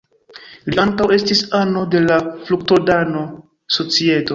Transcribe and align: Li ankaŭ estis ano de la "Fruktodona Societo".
Li 0.69 0.79
ankaŭ 0.83 1.07
estis 1.19 1.43
ano 1.61 1.85
de 1.93 2.03
la 2.09 2.21
"Fruktodona 2.49 3.27
Societo". 3.79 4.29